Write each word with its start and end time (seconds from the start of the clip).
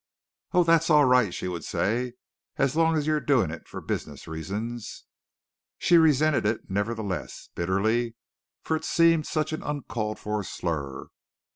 "Oh, 0.51 0.63
that's 0.63 0.89
all 0.89 1.05
right," 1.05 1.31
she 1.31 1.47
would 1.47 1.63
say, 1.63 2.13
"as 2.57 2.75
long 2.75 2.97
as 2.97 3.05
you're 3.05 3.19
doing 3.19 3.51
it 3.51 3.67
for 3.67 3.79
business 3.81 4.27
reasons." 4.27 5.03
She 5.77 5.95
resented 5.99 6.43
it 6.43 6.67
nevertheless, 6.71 7.49
bitterly, 7.53 8.15
for 8.63 8.75
it 8.75 8.83
seemed 8.83 9.27
such 9.27 9.53
an 9.53 9.61
uncalled 9.61 10.17
for 10.17 10.43
slur. 10.43 11.09